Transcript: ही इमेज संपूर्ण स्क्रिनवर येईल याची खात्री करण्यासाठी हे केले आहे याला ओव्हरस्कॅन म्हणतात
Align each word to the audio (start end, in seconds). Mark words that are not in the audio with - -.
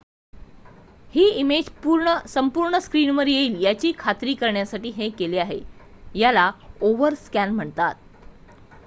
ही 1.13 1.25
इमेज 1.31 1.67
संपूर्ण 2.27 2.79
स्क्रिनवर 2.79 3.27
येईल 3.27 3.61
याची 3.63 3.91
खात्री 3.99 4.33
करण्यासाठी 4.33 4.89
हे 4.89 5.09
केले 5.09 5.39
आहे 5.39 5.59
याला 6.15 6.51
ओव्हरस्कॅन 6.81 7.53
म्हणतात 7.55 7.95